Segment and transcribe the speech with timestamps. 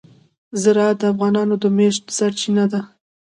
[0.61, 2.81] زراعت د افغانانو د معیشت سرچینه ده.